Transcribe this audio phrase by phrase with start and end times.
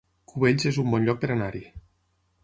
[0.29, 1.61] Cubells es un bon lloc per anar-hi